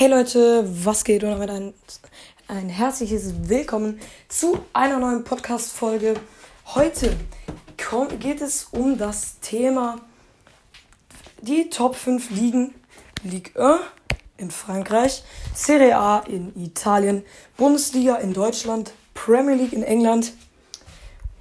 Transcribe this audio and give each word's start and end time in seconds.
Hey 0.00 0.08
Leute, 0.08 0.66
was 0.82 1.04
geht? 1.04 1.24
Und 1.24 1.28
damit 1.28 1.50
ein, 1.50 1.74
ein 2.48 2.70
herzliches 2.70 3.34
Willkommen 3.50 4.00
zu 4.30 4.58
einer 4.72 4.98
neuen 4.98 5.24
Podcast-Folge. 5.24 6.14
Heute 6.74 7.14
geht 8.18 8.40
es 8.40 8.68
um 8.70 8.96
das 8.96 9.40
Thema 9.40 10.00
die 11.42 11.68
Top 11.68 11.96
5 11.96 12.30
Ligen. 12.30 12.74
Ligue 13.24 13.52
1 13.62 13.80
in 14.38 14.50
Frankreich, 14.50 15.22
Serie 15.54 15.98
A 15.98 16.20
in 16.20 16.58
Italien, 16.58 17.22
Bundesliga 17.58 18.14
in 18.14 18.32
Deutschland, 18.32 18.94
Premier 19.12 19.54
League 19.54 19.74
in 19.74 19.82
England 19.82 20.32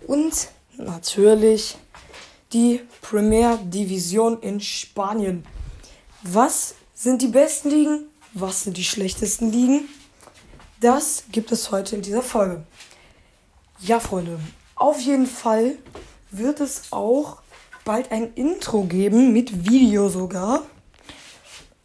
und 0.06 0.50
natürlich 0.76 1.78
die 2.52 2.82
Premier 3.02 3.58
Division 3.64 4.42
in 4.42 4.60
Spanien. 4.60 5.46
Was 6.24 6.76
sind 6.94 7.22
die 7.22 7.28
besten 7.28 7.70
Ligen? 7.70 8.09
Was 8.34 8.64
sind 8.64 8.78
die 8.78 8.84
schlechtesten 8.84 9.52
Ligen? 9.52 9.90
Das 10.82 11.24
gibt 11.32 11.52
es 11.52 11.72
heute 11.72 11.96
in 11.96 12.04
dieser 12.04 12.22
Folge. 12.22 12.64
Ja, 13.80 14.00
Freunde, 14.00 14.40
auf 14.76 15.00
jeden 15.00 15.26
Fall 15.26 15.78
wird 16.30 16.60
es 16.60 16.92
auch 16.92 17.42
bald 17.86 18.12
ein 18.12 18.34
Intro 18.36 18.84
geben, 18.84 19.34
mit 19.34 19.68
Video 19.68 20.10
sogar. 20.10 20.62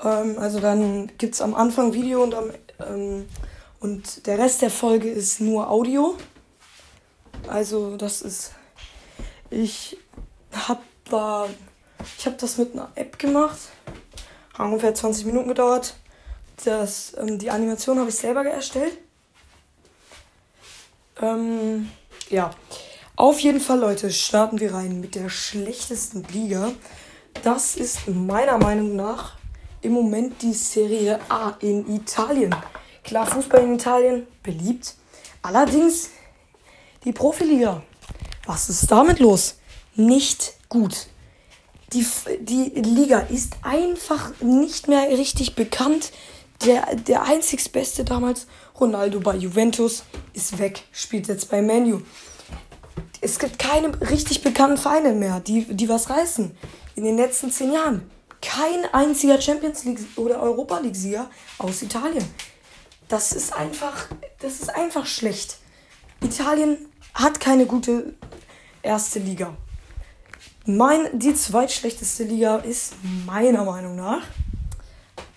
Ähm, 0.02 0.38
also 0.38 0.60
dann 0.60 1.10
gibt 1.16 1.34
es 1.34 1.40
am 1.40 1.54
Anfang 1.54 1.94
Video 1.94 2.22
und, 2.22 2.34
am, 2.34 2.50
ähm, 2.86 3.26
und 3.80 4.26
der 4.26 4.38
Rest 4.38 4.60
der 4.60 4.70
Folge 4.70 5.08
ist 5.10 5.40
nur 5.40 5.70
Audio. 5.70 6.14
Also 7.48 7.96
das 7.96 8.20
ist... 8.20 8.52
Ich 9.48 9.96
habe 10.52 10.82
da... 11.08 11.48
Ich 12.18 12.26
habe 12.26 12.36
das 12.36 12.58
mit 12.58 12.74
einer 12.74 12.90
App 12.96 13.18
gemacht. 13.18 13.58
Hat 14.52 14.66
ungefähr 14.66 14.94
20 14.94 15.24
Minuten 15.24 15.48
gedauert. 15.48 15.94
Das, 16.62 17.14
ähm, 17.18 17.38
die 17.38 17.50
Animation 17.50 17.98
habe 17.98 18.10
ich 18.10 18.16
selber 18.16 18.44
erstellt. 18.44 18.98
Ähm, 21.20 21.90
ja. 22.30 22.50
Auf 23.16 23.38
jeden 23.40 23.60
Fall, 23.60 23.78
Leute, 23.78 24.10
starten 24.10 24.58
wir 24.58 24.74
rein 24.74 25.00
mit 25.00 25.14
der 25.14 25.28
schlechtesten 25.28 26.24
Liga. 26.32 26.72
Das 27.42 27.76
ist 27.76 28.08
meiner 28.08 28.58
Meinung 28.58 28.96
nach 28.96 29.36
im 29.82 29.92
Moment 29.92 30.42
die 30.42 30.52
Serie 30.52 31.20
A 31.28 31.54
in 31.60 31.94
Italien. 31.94 32.54
Klar, 33.04 33.26
Fußball 33.26 33.62
in 33.62 33.74
Italien 33.74 34.26
beliebt. 34.42 34.94
Allerdings 35.42 36.10
die 37.04 37.12
Profiliga. 37.12 37.82
Was 38.46 38.68
ist 38.68 38.90
damit 38.90 39.18
los? 39.18 39.58
Nicht 39.94 40.54
gut. 40.68 41.06
Die, 41.92 42.04
die 42.40 42.70
Liga 42.80 43.20
ist 43.20 43.52
einfach 43.62 44.32
nicht 44.40 44.88
mehr 44.88 45.08
richtig 45.10 45.54
bekannt. 45.54 46.12
Der, 46.64 46.94
der 46.96 47.24
einzig 47.24 47.70
Beste 47.72 48.04
damals, 48.04 48.46
Ronaldo 48.80 49.20
bei 49.20 49.36
Juventus, 49.36 50.04
ist 50.32 50.58
weg, 50.58 50.84
spielt 50.92 51.28
jetzt 51.28 51.50
bei 51.50 51.60
Manu 51.60 52.00
es 53.24 53.38
gibt 53.38 53.58
keine 53.58 53.98
richtig 54.10 54.42
bekannten 54.42 54.76
Vereine 54.76 55.12
mehr, 55.12 55.40
die, 55.40 55.64
die 55.64 55.88
was 55.88 56.10
reißen. 56.10 56.54
In 56.94 57.04
den 57.04 57.16
letzten 57.16 57.50
zehn 57.50 57.72
Jahren. 57.72 58.10
Kein 58.42 58.84
einziger 58.92 59.40
Champions 59.40 59.84
League 59.84 60.00
oder 60.16 60.42
Europa 60.42 60.78
League-Sieger 60.78 61.30
aus 61.56 61.80
Italien. 61.80 62.24
Das 63.08 63.32
ist 63.32 63.54
einfach, 63.54 64.08
das 64.40 64.60
ist 64.60 64.68
einfach 64.68 65.06
schlecht. 65.06 65.56
Italien 66.22 66.76
hat 67.14 67.40
keine 67.40 67.64
gute 67.64 68.14
erste 68.82 69.20
Liga. 69.20 69.56
Mein, 70.66 71.18
die 71.18 71.34
zweitschlechteste 71.34 72.24
Liga 72.24 72.56
ist 72.56 72.92
meiner 73.24 73.64
Meinung 73.64 73.96
nach 73.96 74.22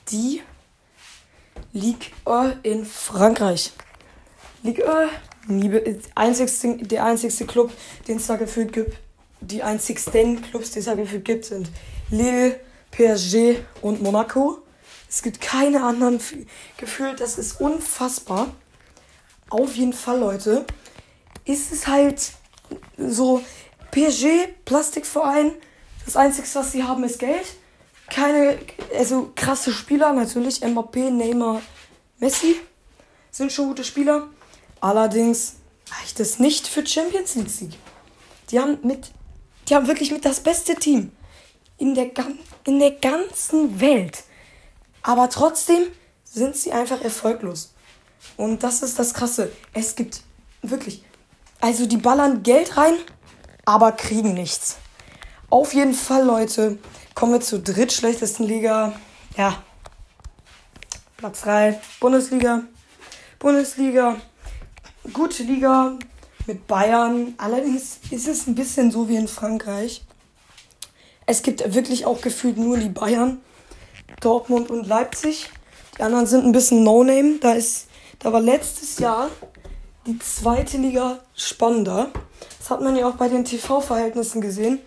die 0.09 0.41
Ligue 1.78 2.08
1 2.25 2.58
in 2.64 2.86
Frankreich. 2.86 3.72
Ligue 4.64 4.88
1 4.88 5.11
nie, 5.47 6.00
einzigste, 6.16 6.78
der 6.78 7.06
einzigste 7.06 7.45
Club, 7.45 7.72
den 8.08 8.17
es 8.17 8.28
da 8.28 8.36
gefühlt 8.36 8.74
gibt, 8.74 8.97
die 9.41 9.62
einzigsten 9.63 10.41
Clubs, 10.41 10.72
die 10.72 10.79
es 10.79 10.85
da 10.85 10.96
gefühlt 10.96 11.25
gibt, 11.25 11.46
sind 11.46 11.69
Lille, 12.09 12.59
PSG 12.91 13.59
und 13.81 14.01
Monaco. 14.01 14.59
Es 15.07 15.22
gibt 15.22 15.40
keine 15.40 15.84
anderen 15.84 16.19
gefühlt, 16.78 17.22
das 17.22 17.38
ist 17.38 17.62
unfassbar. 17.62 18.47
Auf 19.50 19.75
jeden 19.75 19.94
Fall, 19.94 20.19
Leute, 20.19 20.66
ist 21.46 21.72
es 21.72 21.88
halt 21.88 22.31
so 22.97 23.41
PSG, 23.91 24.47
Plastikverein, 24.66 25.51
das 26.06 26.18
Einzige, 26.18 26.47
was 26.53 26.72
sie 26.72 26.84
haben, 26.84 27.03
ist 27.03 27.19
Geld. 27.19 27.46
Keine, 28.09 28.57
also 28.97 29.31
krasse 29.35 29.72
Spieler, 29.72 30.13
natürlich, 30.13 30.62
Mbappé, 30.62 31.09
Neymar, 31.12 31.62
Messi 32.19 32.55
sind 33.31 33.51
schon 33.51 33.67
gute 33.67 33.83
Spieler. 33.83 34.28
Allerdings 34.81 35.57
reicht 36.00 36.19
es 36.19 36.39
nicht 36.39 36.67
für 36.67 36.85
Champions 36.85 37.35
League 37.35 37.50
Sieg. 37.50 37.72
Die 38.50 38.59
haben 38.59 38.79
mit, 38.81 39.11
die 39.67 39.75
haben 39.75 39.88
wirklich 39.88 40.11
mit 40.11 40.25
das 40.25 40.39
beste 40.39 40.75
Team 40.75 41.11
in 41.77 41.94
der, 41.94 42.09
in 42.66 42.79
der 42.79 42.91
ganzen 42.91 43.79
Welt. 43.79 44.23
Aber 45.03 45.29
trotzdem 45.29 45.83
sind 46.23 46.56
sie 46.56 46.72
einfach 46.72 47.01
erfolglos. 47.01 47.73
Und 48.35 48.63
das 48.63 48.81
ist 48.81 48.97
das 49.00 49.13
Krasse. 49.13 49.51
Es 49.73 49.95
gibt 49.95 50.22
wirklich, 50.61 51.03
also 51.61 51.85
die 51.85 51.97
ballern 51.97 52.44
Geld 52.44 52.77
rein, 52.77 52.95
aber 53.66 53.91
kriegen 53.91 54.33
nichts. 54.33 54.77
Auf 55.50 55.73
jeden 55.73 55.94
Fall, 55.94 56.25
Leute, 56.25 56.77
kommen 57.16 57.33
wir 57.33 57.41
zur 57.41 57.59
drittschlechtesten 57.59 58.45
Liga. 58.45 59.00
Ja, 59.38 59.63
Platz 61.17 61.41
3, 61.41 61.81
Bundesliga. 62.00 62.61
Bundesliga 63.39 64.17
gute 65.13 65.41
Liga 65.41 65.97
mit 66.45 66.67
Bayern. 66.67 67.33
Allerdings 67.39 67.97
ist 68.11 68.28
es 68.28 68.45
ein 68.45 68.53
bisschen 68.53 68.91
so 68.91 69.09
wie 69.09 69.16
in 69.16 69.27
Frankreich. 69.27 70.03
Es 71.25 71.41
gibt 71.41 71.73
wirklich 71.73 72.06
auch 72.06 72.22
gefühlt 72.22 72.57
nur 72.57 72.77
die 72.77 72.89
Bayern, 72.89 73.41
Dortmund 74.22 74.69
und 74.69 74.85
Leipzig. 74.85 75.50
Die 75.97 76.03
anderen 76.03 76.27
sind 76.27 76.45
ein 76.45 76.51
bisschen 76.51 76.83
No-Name. 76.83 77.39
Da, 77.39 77.56
da 78.19 78.31
war 78.31 78.39
letztes 78.39 79.00
Jahr 79.00 79.31
die 80.06 80.19
zweite 80.19 80.77
Liga 80.77 81.17
spannender. 81.35 82.11
Das 82.59 82.69
hat 82.69 82.81
man 82.81 82.95
ja 82.95 83.09
auch 83.09 83.16
bei 83.16 83.27
den 83.27 83.44
TV-Verhältnissen 83.44 84.39
gesehen. 84.39 84.77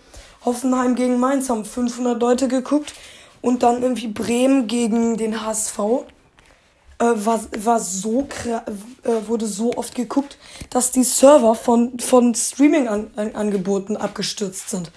Hoffenheim 0.44 0.94
gegen 0.94 1.18
Mainz 1.18 1.50
haben 1.50 1.64
500 1.64 2.20
Leute 2.20 2.46
geguckt 2.46 2.94
und 3.42 3.64
dann 3.64 3.82
irgendwie 3.82 4.06
Bremen 4.06 4.68
gegen 4.68 5.16
den 5.16 5.44
HSV 5.44 6.04
äh, 7.00 7.04
war, 7.24 7.40
war 7.56 7.80
so 7.80 8.28
äh, 8.44 9.26
wurde 9.26 9.46
so 9.46 9.74
oft 9.76 9.94
geguckt, 9.94 10.36
dass 10.68 10.92
die 10.92 11.02
Server 11.02 11.54
von, 11.54 11.98
von 11.98 12.34
Streaming-Angeboten 12.34 13.96
-An 13.96 14.00
abgestürzt 14.00 14.68
sind. 14.68 14.92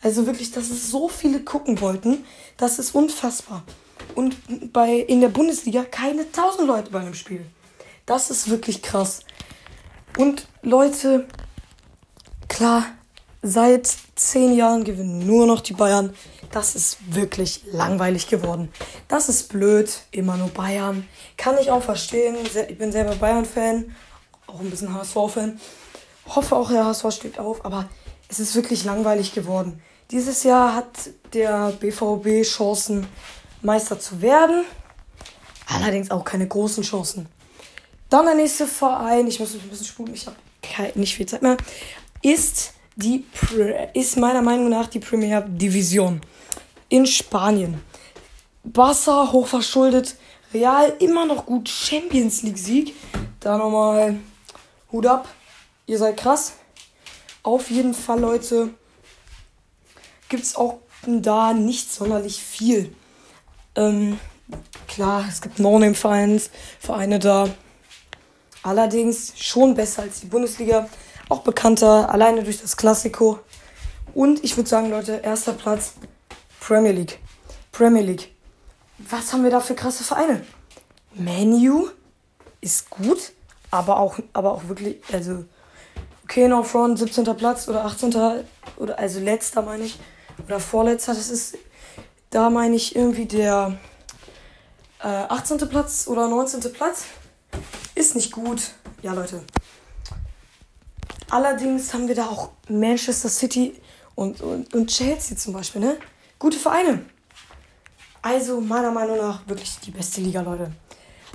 Also 0.00 0.26
wirklich, 0.26 0.52
dass 0.52 0.70
es 0.70 0.90
so 0.90 1.08
viele 1.08 1.40
gucken 1.40 1.80
wollten, 1.80 2.24
das 2.56 2.78
ist 2.78 2.94
unfassbar. 2.94 3.64
Und 4.14 4.36
bei, 4.72 4.94
in 4.94 5.20
der 5.20 5.28
Bundesliga 5.28 5.84
keine 5.84 6.22
1000 6.22 6.66
Leute 6.66 6.90
bei 6.90 7.00
einem 7.00 7.14
Spiel. 7.14 7.44
Das 8.06 8.30
ist 8.30 8.48
wirklich 8.48 8.80
krass. 8.80 9.20
Und 10.16 10.46
Leute, 10.62 11.26
klar, 12.48 12.86
seit 13.42 13.92
zehn 14.14 14.54
Jahren 14.54 14.84
gewinnen 14.84 15.26
nur 15.26 15.46
noch 15.46 15.60
die 15.60 15.74
Bayern. 15.74 16.14
Das 16.50 16.74
ist 16.74 16.98
wirklich 17.14 17.62
langweilig 17.70 18.28
geworden. 18.28 18.72
Das 19.06 19.28
ist 19.28 19.48
blöd, 19.50 20.00
immer 20.10 20.36
nur 20.36 20.48
Bayern. 20.48 21.06
Kann 21.36 21.56
ich 21.60 21.70
auch 21.70 21.82
verstehen. 21.82 22.36
Ich 22.68 22.78
bin 22.78 22.90
selber 22.90 23.14
Bayern-Fan, 23.16 23.94
auch 24.46 24.60
ein 24.60 24.70
bisschen 24.70 24.94
HSV-Fan. 24.94 25.60
Hoffe 26.28 26.56
auch, 26.56 26.70
der 26.70 26.86
HSV 26.86 27.10
steht 27.10 27.38
auf, 27.38 27.64
aber 27.64 27.88
es 28.28 28.40
ist 28.40 28.54
wirklich 28.54 28.84
langweilig 28.84 29.34
geworden. 29.34 29.82
Dieses 30.10 30.42
Jahr 30.42 30.74
hat 30.74 31.10
der 31.34 31.72
BVB 31.72 32.42
Chancen, 32.42 33.06
Meister 33.60 33.98
zu 34.00 34.22
werden. 34.22 34.64
Allerdings 35.66 36.10
auch 36.10 36.24
keine 36.24 36.48
großen 36.48 36.82
Chancen. 36.82 37.28
Dann 38.08 38.24
der 38.24 38.34
nächste 38.34 38.66
Verein, 38.66 39.26
ich 39.26 39.38
muss 39.38 39.54
ein 39.54 39.60
bisschen 39.68 39.86
spulen, 39.86 40.14
ich 40.14 40.26
habe 40.26 40.98
nicht 40.98 41.14
viel 41.14 41.26
Zeit 41.26 41.42
mehr, 41.42 41.58
ist 42.22 42.72
die 42.98 43.24
ist 43.94 44.16
meiner 44.16 44.42
Meinung 44.42 44.68
nach 44.68 44.88
die 44.88 44.98
Premier 44.98 45.40
Division 45.40 46.20
in 46.88 47.06
Spanien. 47.06 47.80
Barca 48.64 49.30
hochverschuldet, 49.30 50.16
Real 50.52 50.92
immer 50.98 51.24
noch 51.24 51.46
gut 51.46 51.68
Champions 51.68 52.42
League 52.42 52.58
Sieg. 52.58 52.94
Da 53.38 53.56
nochmal 53.56 54.16
Hut 54.90 55.06
ab. 55.06 55.28
Ihr 55.86 55.98
seid 55.98 56.16
krass. 56.16 56.54
Auf 57.44 57.70
jeden 57.70 57.94
Fall, 57.94 58.20
Leute, 58.20 58.70
gibt 60.28 60.42
es 60.42 60.56
auch 60.56 60.78
da 61.06 61.52
nicht 61.52 61.92
sonderlich 61.92 62.42
viel. 62.42 62.94
Ähm, 63.76 64.18
klar, 64.88 65.24
es 65.28 65.40
gibt 65.40 65.60
No-Name-Vereins, 65.60 66.50
Vereine 66.80 67.20
da. 67.20 67.48
Allerdings 68.64 69.34
schon 69.36 69.74
besser 69.74 70.02
als 70.02 70.20
die 70.20 70.26
Bundesliga. 70.26 70.88
Auch 71.28 71.40
bekannter, 71.40 72.10
alleine 72.10 72.42
durch 72.42 72.60
das 72.60 72.76
Klassiko. 72.76 73.40
Und 74.14 74.42
ich 74.44 74.56
würde 74.56 74.68
sagen, 74.68 74.90
Leute, 74.90 75.20
erster 75.22 75.52
Platz 75.52 75.92
Premier 76.60 76.92
League. 76.92 77.18
Premier 77.72 78.02
League. 78.02 78.34
Was 78.98 79.32
haben 79.32 79.44
wir 79.44 79.50
da 79.50 79.60
für 79.60 79.74
krasse 79.74 80.04
Vereine? 80.04 80.44
Menu 81.14 81.88
ist 82.60 82.90
gut, 82.90 83.32
aber 83.70 83.98
auch, 83.98 84.18
aber 84.32 84.52
auch 84.52 84.68
wirklich, 84.68 84.96
also, 85.12 85.44
okay, 86.24 86.48
no 86.48 86.62
front, 86.62 86.98
17. 86.98 87.24
Platz 87.36 87.68
oder 87.68 87.84
18. 87.84 88.14
oder 88.76 88.98
also 88.98 89.20
letzter 89.20 89.62
meine 89.62 89.84
ich, 89.84 89.98
oder 90.46 90.60
vorletzter, 90.60 91.14
das 91.14 91.30
ist, 91.30 91.56
da 92.30 92.50
meine 92.50 92.76
ich 92.76 92.96
irgendwie 92.96 93.26
der 93.26 93.78
äh, 95.00 95.06
18. 95.06 95.58
Platz 95.68 96.06
oder 96.08 96.28
19. 96.28 96.72
Platz. 96.72 97.04
Ist 97.94 98.14
nicht 98.14 98.32
gut. 98.32 98.70
Ja, 99.02 99.12
Leute. 99.12 99.42
Allerdings 101.30 101.92
haben 101.92 102.08
wir 102.08 102.14
da 102.14 102.26
auch 102.26 102.50
Manchester 102.68 103.28
City 103.28 103.74
und, 104.14 104.40
und, 104.40 104.74
und 104.74 104.86
Chelsea 104.90 105.36
zum 105.36 105.52
Beispiel, 105.52 105.80
ne? 105.80 105.96
Gute 106.38 106.58
Vereine. 106.58 107.04
Also 108.22 108.60
meiner 108.60 108.90
Meinung 108.90 109.18
nach 109.18 109.46
wirklich 109.46 109.78
die 109.80 109.90
beste 109.90 110.20
Liga, 110.20 110.40
Leute. 110.40 110.72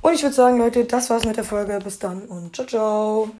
Und 0.01 0.13
ich 0.13 0.21
würde 0.21 0.35
sagen, 0.35 0.57
Leute, 0.57 0.83
das 0.83 1.09
war's 1.09 1.25
mit 1.25 1.37
der 1.37 1.43
Folge. 1.43 1.79
Bis 1.83 1.99
dann 1.99 2.23
und 2.23 2.55
ciao, 2.55 2.67
ciao. 2.67 3.29